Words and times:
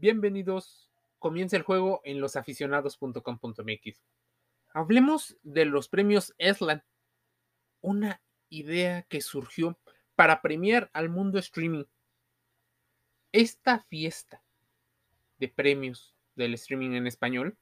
Bienvenidos. 0.00 0.90
Comienza 1.18 1.58
el 1.58 1.62
juego 1.62 2.00
en 2.04 2.22
losaficionados.com.mx. 2.22 4.02
Hablemos 4.72 5.36
de 5.42 5.66
los 5.66 5.90
premios 5.90 6.34
ESLAN. 6.38 6.82
Una 7.82 8.22
idea 8.48 9.02
que 9.02 9.20
surgió 9.20 9.78
para 10.14 10.40
premiar 10.40 10.88
al 10.94 11.10
mundo 11.10 11.38
streaming. 11.38 11.84
Esta 13.32 13.80
fiesta 13.90 14.42
de 15.36 15.48
premios 15.48 16.14
del 16.34 16.54
streaming 16.54 16.92
en 16.92 17.06
español 17.06 17.58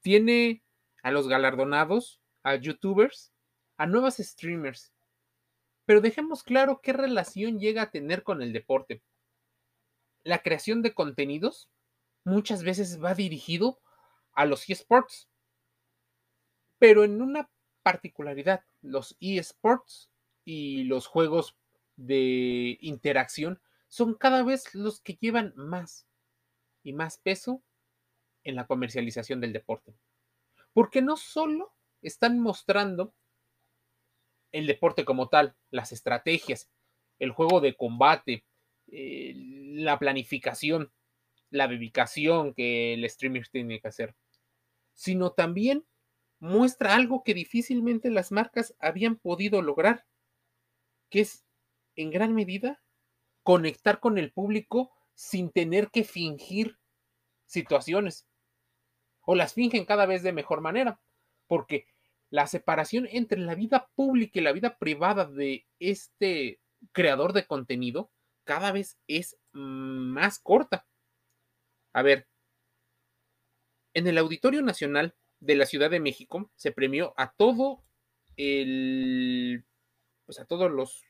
tiene 0.00 0.62
a 1.02 1.10
los 1.10 1.28
galardonados, 1.28 2.22
a 2.44 2.54
youtubers, 2.54 3.30
a 3.76 3.86
nuevas 3.86 4.16
streamers. 4.16 4.90
Pero 5.84 6.00
dejemos 6.00 6.44
claro 6.44 6.80
qué 6.82 6.94
relación 6.94 7.58
llega 7.60 7.82
a 7.82 7.90
tener 7.90 8.22
con 8.22 8.40
el 8.40 8.54
deporte. 8.54 9.02
La 10.24 10.42
creación 10.42 10.82
de 10.82 10.94
contenidos 10.94 11.68
muchas 12.24 12.62
veces 12.62 13.02
va 13.02 13.14
dirigido 13.14 13.80
a 14.32 14.46
los 14.46 14.68
eSports. 14.68 15.28
Pero 16.78 17.04
en 17.04 17.20
una 17.20 17.50
particularidad, 17.82 18.64
los 18.80 19.16
eSports 19.20 20.10
y 20.44 20.84
los 20.84 21.06
juegos 21.06 21.56
de 21.96 22.78
interacción 22.80 23.60
son 23.88 24.14
cada 24.14 24.42
vez 24.42 24.74
los 24.74 25.00
que 25.00 25.18
llevan 25.20 25.52
más 25.56 26.06
y 26.82 26.92
más 26.92 27.18
peso 27.18 27.62
en 28.44 28.56
la 28.56 28.66
comercialización 28.66 29.40
del 29.40 29.52
deporte. 29.52 29.94
Porque 30.72 31.02
no 31.02 31.16
solo 31.16 31.74
están 32.00 32.40
mostrando 32.40 33.14
el 34.50 34.66
deporte 34.66 35.04
como 35.04 35.28
tal, 35.28 35.56
las 35.70 35.92
estrategias, 35.92 36.70
el 37.18 37.30
juego 37.30 37.60
de 37.60 37.76
combate, 37.76 38.44
eh, 38.88 39.34
la 39.72 39.98
planificación, 39.98 40.92
la 41.50 41.68
dedicación 41.68 42.54
que 42.54 42.94
el 42.94 43.08
streamer 43.08 43.48
tiene 43.48 43.80
que 43.80 43.88
hacer, 43.88 44.14
sino 44.94 45.32
también 45.32 45.84
muestra 46.38 46.94
algo 46.94 47.22
que 47.22 47.34
difícilmente 47.34 48.10
las 48.10 48.32
marcas 48.32 48.74
habían 48.78 49.16
podido 49.16 49.62
lograr, 49.62 50.06
que 51.08 51.20
es 51.20 51.44
en 51.96 52.10
gran 52.10 52.34
medida 52.34 52.82
conectar 53.42 54.00
con 54.00 54.18
el 54.18 54.32
público 54.32 54.92
sin 55.14 55.50
tener 55.50 55.90
que 55.90 56.04
fingir 56.04 56.78
situaciones. 57.46 58.26
O 59.24 59.34
las 59.34 59.54
fingen 59.54 59.84
cada 59.84 60.06
vez 60.06 60.22
de 60.22 60.32
mejor 60.32 60.62
manera, 60.62 61.00
porque 61.46 61.86
la 62.30 62.46
separación 62.46 63.06
entre 63.10 63.38
la 63.38 63.54
vida 63.54 63.90
pública 63.94 64.40
y 64.40 64.42
la 64.42 64.52
vida 64.52 64.78
privada 64.78 65.26
de 65.26 65.66
este 65.78 66.60
creador 66.92 67.32
de 67.32 67.46
contenido 67.46 68.10
cada 68.44 68.72
vez 68.72 68.98
es 69.06 69.38
más 69.52 70.38
corta. 70.38 70.86
A 71.92 72.02
ver, 72.02 72.26
en 73.94 74.06
el 74.06 74.18
Auditorio 74.18 74.62
Nacional 74.62 75.14
de 75.40 75.56
la 75.56 75.66
Ciudad 75.66 75.90
de 75.90 76.00
México 76.00 76.50
se 76.56 76.72
premió 76.72 77.14
a 77.16 77.32
todo 77.32 77.82
el, 78.36 79.64
pues 80.24 80.38
a 80.40 80.46
todos 80.46 80.70
los 80.70 81.04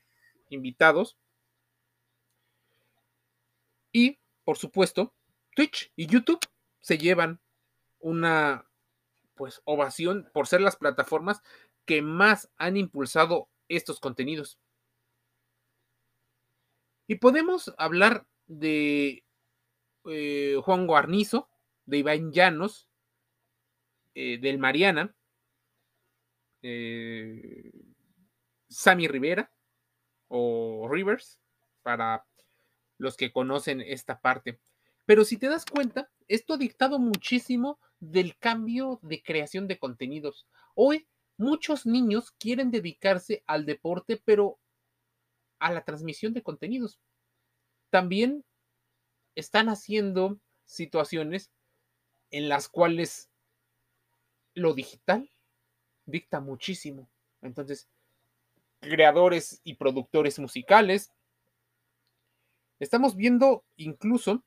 invitados 0.48 1.16
y, 3.92 4.18
por 4.44 4.56
supuesto, 4.56 5.14
Twitch 5.54 5.92
y 5.96 6.06
YouTube 6.06 6.40
se 6.80 6.98
llevan 6.98 7.40
una 8.00 8.66
pues 9.34 9.62
ovación 9.64 10.30
por 10.32 10.46
ser 10.46 10.60
las 10.60 10.76
plataformas 10.76 11.42
que 11.84 12.02
más 12.02 12.50
han 12.56 12.76
impulsado 12.76 13.48
estos 13.68 14.00
contenidos. 14.00 14.58
Y 17.06 17.16
podemos 17.16 17.74
hablar 17.76 18.26
de 18.46 19.24
eh, 20.06 20.56
Juan 20.62 20.86
Guarnizo, 20.86 21.48
de 21.86 21.98
Iván 21.98 22.32
Llanos, 22.32 22.88
eh, 24.14 24.38
del 24.38 24.58
Mariana, 24.58 25.14
eh, 26.62 27.72
Sammy 28.68 29.08
Rivera 29.08 29.50
o 30.28 30.88
Rivers, 30.90 31.38
para 31.82 32.24
los 32.98 33.16
que 33.16 33.32
conocen 33.32 33.80
esta 33.80 34.20
parte. 34.20 34.60
Pero 35.04 35.24
si 35.24 35.36
te 35.36 35.48
das 35.48 35.64
cuenta, 35.64 36.10
esto 36.28 36.54
ha 36.54 36.58
dictado 36.58 36.98
muchísimo 36.98 37.78
del 38.00 38.36
cambio 38.38 39.00
de 39.02 39.22
creación 39.22 39.66
de 39.66 39.78
contenidos. 39.78 40.46
Hoy 40.74 41.08
muchos 41.36 41.86
niños 41.86 42.32
quieren 42.38 42.70
dedicarse 42.70 43.42
al 43.46 43.66
deporte, 43.66 44.20
pero 44.24 44.58
a 45.58 45.72
la 45.72 45.84
transmisión 45.84 46.32
de 46.32 46.42
contenidos. 46.42 47.00
También 47.92 48.42
están 49.34 49.68
haciendo 49.68 50.40
situaciones 50.64 51.52
en 52.30 52.48
las 52.48 52.70
cuales 52.70 53.28
lo 54.54 54.72
digital 54.72 55.28
dicta 56.06 56.40
muchísimo. 56.40 57.10
Entonces, 57.42 57.90
creadores 58.80 59.60
y 59.62 59.74
productores 59.74 60.38
musicales, 60.38 61.12
estamos 62.80 63.14
viendo 63.14 63.62
incluso 63.76 64.42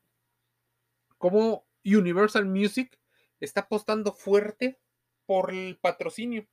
cómo 1.16 1.68
Universal 1.84 2.46
Music 2.46 2.98
está 3.38 3.60
apostando 3.60 4.12
fuerte 4.12 4.80
por 5.24 5.52
el 5.52 5.78
patrocinio. 5.78 6.48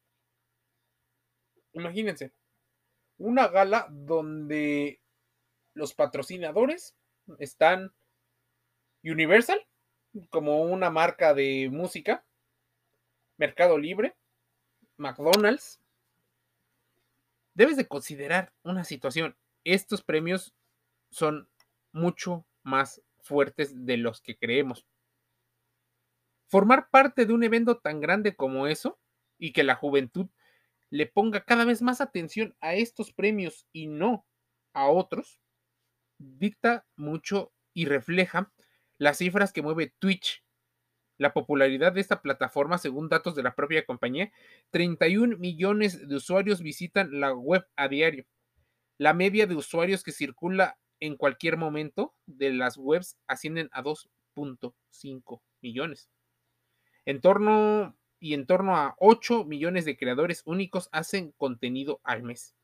Imagínense, 1.71 2.33
una 3.17 3.47
gala 3.47 3.87
donde 3.89 5.02
los 5.73 5.93
patrocinadores 5.93 6.95
están 7.39 7.93
Universal 9.03 9.65
como 10.29 10.61
una 10.61 10.89
marca 10.89 11.33
de 11.33 11.69
música, 11.71 12.23
Mercado 13.37 13.77
Libre, 13.77 14.15
McDonald's. 14.97 15.79
Debes 17.55 17.77
de 17.77 17.87
considerar 17.87 18.53
una 18.63 18.83
situación. 18.83 19.35
Estos 19.63 20.03
premios 20.03 20.53
son 21.09 21.49
mucho 21.91 22.45
más 22.63 23.01
fuertes 23.21 23.85
de 23.85 23.97
los 23.97 24.21
que 24.21 24.37
creemos. 24.37 24.85
Formar 26.47 26.89
parte 26.89 27.25
de 27.25 27.33
un 27.33 27.43
evento 27.43 27.77
tan 27.77 27.99
grande 27.99 28.35
como 28.35 28.67
eso 28.67 28.99
y 29.39 29.53
que 29.53 29.63
la 29.63 29.75
juventud 29.75 30.27
le 30.89 31.07
ponga 31.07 31.43
cada 31.43 31.65
vez 31.65 31.81
más 31.81 32.01
atención 32.01 32.55
a 32.61 32.75
estos 32.75 33.11
premios 33.11 33.67
y 33.71 33.87
no 33.87 34.25
a 34.73 34.87
otros, 34.87 35.39
dicta 36.17 36.85
mucho 36.95 37.51
y 37.73 37.85
refleja 37.85 38.51
las 38.97 39.17
cifras 39.17 39.51
que 39.53 39.61
mueve 39.61 39.93
Twitch. 39.99 40.43
La 41.17 41.33
popularidad 41.33 41.93
de 41.93 42.01
esta 42.01 42.21
plataforma, 42.21 42.77
según 42.77 43.09
datos 43.09 43.35
de 43.35 43.43
la 43.43 43.55
propia 43.55 43.85
compañía, 43.85 44.31
31 44.71 45.37
millones 45.37 46.07
de 46.07 46.15
usuarios 46.15 46.61
visitan 46.61 47.19
la 47.19 47.33
web 47.33 47.67
a 47.75 47.87
diario. 47.87 48.25
La 48.97 49.13
media 49.13 49.47
de 49.47 49.55
usuarios 49.55 50.03
que 50.03 50.11
circula 50.11 50.79
en 50.99 51.17
cualquier 51.17 51.57
momento 51.57 52.15
de 52.25 52.51
las 52.53 52.77
webs 52.77 53.17
ascienden 53.27 53.69
a 53.73 53.83
2.5 53.83 55.41
millones. 55.61 56.09
En 57.05 57.19
torno 57.21 57.97
y 58.19 58.33
en 58.33 58.45
torno 58.45 58.77
a 58.77 58.95
8 58.99 59.43
millones 59.43 59.83
de 59.83 59.97
creadores 59.97 60.43
únicos 60.45 60.87
hacen 60.93 61.33
contenido 61.33 61.99
al 62.03 62.23
mes. 62.23 62.55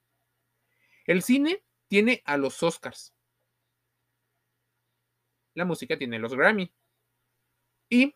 El 1.05 1.21
cine 1.21 1.63
tiene 1.89 2.21
a 2.23 2.37
los 2.37 2.63
Oscars. 2.63 3.13
La 5.53 5.65
música 5.65 5.97
tiene 5.97 6.19
los 6.19 6.35
Grammy. 6.35 6.71
Y 7.89 8.13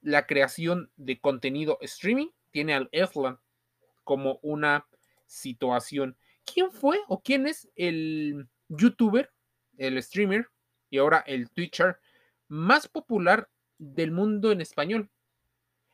la 0.00 0.26
creación 0.26 0.90
de 0.96 1.18
contenido 1.20 1.78
streaming 1.80 2.28
tiene 2.50 2.74
al 2.74 2.88
ESLAN 2.92 3.38
como 4.04 4.38
una 4.42 4.86
situación. 5.26 6.16
¿Quién 6.44 6.70
fue 6.70 7.00
o 7.08 7.22
quién 7.22 7.46
es 7.46 7.68
el 7.74 8.48
youtuber, 8.68 9.32
el 9.78 10.00
streamer 10.02 10.48
y 10.90 10.98
ahora 10.98 11.24
el 11.26 11.50
Twitcher 11.50 11.98
más 12.48 12.86
popular 12.86 13.48
del 13.78 14.12
mundo 14.12 14.52
en 14.52 14.60
español? 14.60 15.10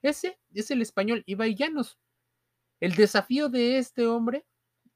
Ese 0.02 0.38
es 0.52 0.70
el 0.70 0.82
español 0.82 1.22
Ibai 1.26 1.54
Llanos. 1.54 1.98
El 2.80 2.94
desafío 2.94 3.48
de 3.48 3.78
este 3.78 4.06
hombre 4.06 4.44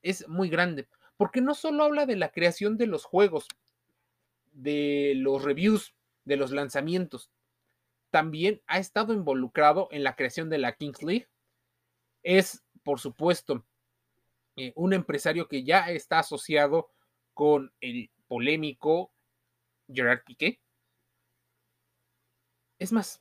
es 0.03 0.27
muy 0.29 0.49
grande, 0.49 0.89
porque 1.17 1.41
no 1.41 1.55
solo 1.55 1.85
habla 1.85 2.07
de 2.07 2.17
la 2.17 2.31
creación 2.31 2.77
de 2.77 2.87
los 2.87 3.05
juegos, 3.05 3.47
de 4.55 5.13
los 5.17 5.43
reviews, 5.43 5.95
de 6.25 6.37
los 6.37 6.53
lanzamientos, 6.53 7.31
también 8.11 8.63
ha 8.67 8.79
estado 8.79 9.13
involucrado 9.13 9.89
en 9.91 10.05
la 10.05 10.17
creación 10.17 10.49
de 10.49 10.59
la 10.59 10.77
Kings 10.77 11.03
League. 11.03 11.29
Es, 12.23 12.65
por 12.83 13.01
supuesto, 13.01 13.67
eh, 14.57 14.73
un 14.77 14.93
empresario 14.93 15.49
que 15.49 15.65
ya 15.65 15.91
está 15.91 16.21
asociado 16.21 16.91
con 17.35 17.73
el 17.81 18.11
polémico 18.29 19.13
Gerard 19.93 20.23
Piqué. 20.25 20.61
Es 22.79 22.93
más, 22.93 23.21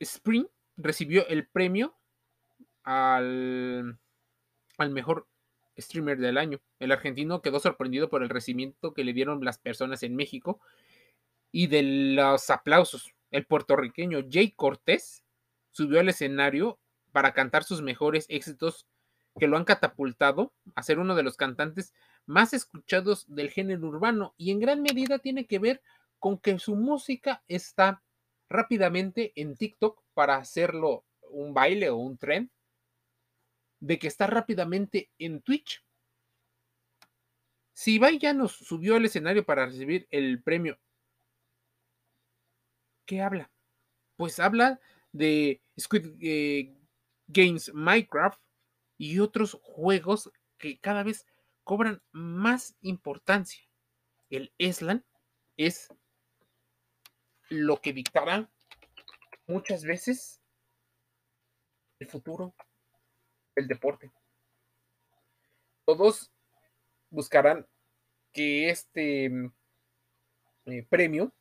Spring 0.00 0.46
recibió 0.76 1.26
el 1.28 1.46
premio 1.48 1.98
al, 2.82 3.98
al 4.78 4.90
mejor 4.90 5.28
streamer 5.78 6.18
del 6.18 6.38
año. 6.38 6.60
El 6.78 6.92
argentino 6.92 7.42
quedó 7.42 7.60
sorprendido 7.60 8.08
por 8.08 8.22
el 8.22 8.28
recibimiento 8.28 8.94
que 8.94 9.04
le 9.04 9.12
dieron 9.12 9.44
las 9.44 9.58
personas 9.58 10.02
en 10.02 10.16
México 10.16 10.60
y 11.52 11.68
de 11.68 11.82
los 12.14 12.50
aplausos. 12.50 13.14
El 13.30 13.46
puertorriqueño 13.46 14.26
Jay 14.30 14.52
Cortés 14.52 15.24
subió 15.70 16.00
al 16.00 16.08
escenario 16.08 16.78
para 17.12 17.32
cantar 17.32 17.64
sus 17.64 17.82
mejores 17.82 18.26
éxitos 18.28 18.86
que 19.38 19.46
lo 19.46 19.56
han 19.56 19.64
catapultado 19.64 20.52
a 20.74 20.82
ser 20.82 20.98
uno 20.98 21.14
de 21.14 21.22
los 21.22 21.36
cantantes 21.36 21.94
más 22.26 22.52
escuchados 22.52 23.24
del 23.28 23.50
género 23.50 23.86
urbano 23.88 24.34
y 24.36 24.50
en 24.50 24.60
gran 24.60 24.82
medida 24.82 25.18
tiene 25.18 25.46
que 25.46 25.58
ver 25.58 25.82
con 26.18 26.38
que 26.38 26.58
su 26.58 26.74
música 26.76 27.42
está 27.48 28.02
rápidamente 28.48 29.32
en 29.36 29.56
TikTok 29.56 30.02
para 30.14 30.36
hacerlo 30.36 31.04
un 31.30 31.54
baile 31.54 31.90
o 31.90 31.96
un 31.96 32.18
tren, 32.18 32.50
de 33.80 33.98
que 33.98 34.08
está 34.08 34.26
rápidamente 34.26 35.10
en 35.18 35.42
Twitch. 35.42 35.84
Si 37.72 37.94
Ibai 37.94 38.18
ya 38.18 38.32
nos 38.32 38.52
subió 38.52 38.96
al 38.96 39.04
escenario 39.04 39.44
para 39.44 39.66
recibir 39.66 40.08
el 40.10 40.42
premio, 40.42 40.78
¿qué 43.06 43.20
habla? 43.20 43.50
Pues 44.16 44.40
habla 44.40 44.80
de 45.12 45.62
Squid 45.78 46.06
eh, 46.20 46.76
Games 47.28 47.72
Minecraft 47.72 48.40
y 48.96 49.20
otros 49.20 49.58
juegos 49.62 50.30
que 50.58 50.78
cada 50.78 51.04
vez 51.04 51.24
cobran 51.62 52.02
más 52.10 52.76
importancia. 52.80 53.62
El 54.28 54.52
Eslan 54.58 55.04
es 55.56 55.88
lo 57.48 57.80
que 57.80 57.92
dictará 57.92 58.50
muchas 59.46 59.84
veces 59.84 60.40
el 61.98 62.08
futuro 62.08 62.54
del 63.58 63.68
deporte. 63.68 64.10
Todos 65.84 66.30
buscarán 67.10 67.66
que 68.32 68.70
este 68.70 69.28
mm, 69.28 69.52
eh, 70.66 70.86
premio 70.88 71.32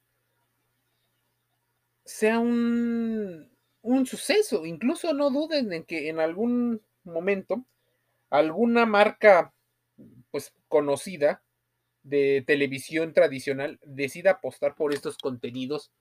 sea 2.06 2.40
un, 2.40 3.52
un 3.82 4.06
suceso. 4.06 4.66
Incluso 4.66 5.14
no 5.14 5.30
duden 5.30 5.72
en 5.74 5.84
que 5.84 6.10
en 6.10 6.20
algún 6.20 6.82
momento 7.04 7.66
alguna 8.30 8.86
marca 8.86 9.54
pues 10.32 10.54
conocida 10.68 11.44
de 12.04 12.44
televisión 12.48 13.14
tradicional 13.14 13.80
decida 13.84 14.32
apostar 14.32 14.76
por 14.76 14.94
estos 14.94 15.18
contenidos 15.18 15.92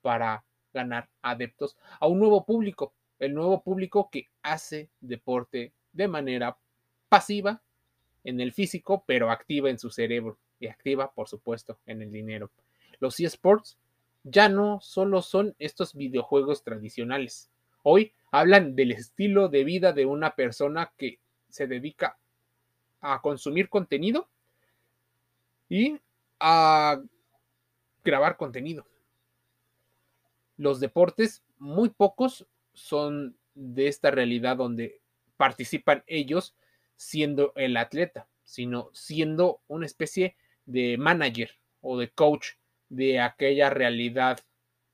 para 0.00 0.44
ganar 0.72 1.08
adeptos 1.22 1.76
a 2.00 2.06
un 2.06 2.18
nuevo 2.18 2.44
público, 2.44 2.94
el 3.18 3.34
nuevo 3.34 3.62
público 3.62 4.10
que 4.10 4.28
hace 4.42 4.88
deporte 5.00 5.72
de 5.92 6.08
manera 6.08 6.56
pasiva 7.08 7.62
en 8.24 8.40
el 8.40 8.52
físico, 8.52 9.04
pero 9.06 9.30
activa 9.30 9.70
en 9.70 9.78
su 9.78 9.90
cerebro 9.90 10.38
y 10.58 10.68
activa, 10.68 11.12
por 11.12 11.28
supuesto, 11.28 11.78
en 11.86 12.02
el 12.02 12.10
dinero. 12.10 12.50
Los 13.00 13.18
eSports 13.20 13.76
ya 14.24 14.48
no 14.48 14.80
solo 14.80 15.22
son 15.22 15.54
estos 15.58 15.94
videojuegos 15.94 16.62
tradicionales. 16.62 17.50
Hoy 17.82 18.12
hablan 18.30 18.76
del 18.76 18.92
estilo 18.92 19.48
de 19.48 19.64
vida 19.64 19.92
de 19.92 20.06
una 20.06 20.34
persona 20.34 20.92
que 20.96 21.18
se 21.48 21.66
dedica 21.66 22.16
a 23.00 23.20
consumir 23.20 23.68
contenido 23.68 24.28
y 25.68 25.98
a 26.38 27.02
grabar 28.04 28.36
contenido. 28.36 28.86
Los 30.56 30.80
deportes, 30.80 31.42
muy 31.58 31.88
pocos 31.88 32.46
son 32.74 33.36
de 33.54 33.88
esta 33.88 34.10
realidad 34.10 34.56
donde 34.56 35.00
participan 35.36 36.04
ellos 36.06 36.54
siendo 36.96 37.52
el 37.56 37.76
atleta, 37.76 38.28
sino 38.44 38.90
siendo 38.92 39.60
una 39.68 39.86
especie 39.86 40.36
de 40.66 40.96
manager 40.98 41.50
o 41.80 41.98
de 41.98 42.10
coach 42.10 42.50
de 42.88 43.20
aquella 43.20 43.70
realidad 43.70 44.40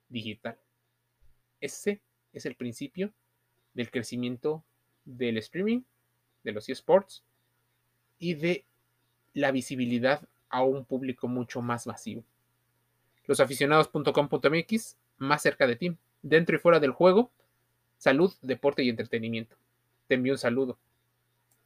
digital. 0.09 0.59
Ese 1.61 2.01
es 2.33 2.47
el 2.47 2.55
principio 2.55 3.13
del 3.75 3.91
crecimiento 3.91 4.65
del 5.05 5.39
streaming, 5.39 5.83
de 6.45 6.53
los 6.53 6.69
eSports 6.69 7.25
y 8.19 8.35
de 8.35 8.65
la 9.35 9.51
visibilidad 9.51 10.29
a 10.49 10.63
un 10.63 10.85
público 10.85 11.29
mucho 11.29 11.61
más 11.61 11.87
masivo. 11.87 12.25
Losaficionados.com.mx, 13.27 14.97
más 15.19 15.43
cerca 15.43 15.67
de 15.67 15.77
ti, 15.77 15.97
dentro 16.23 16.57
y 16.57 16.59
fuera 16.59 16.81
del 16.81 16.93
juego, 16.93 17.31
salud, 17.99 18.33
deporte 18.43 18.83
y 18.83 18.89
entretenimiento. 18.89 19.57
Te 20.07 20.15
envío 20.15 20.33
un 20.33 20.39
saludo. 20.39 20.79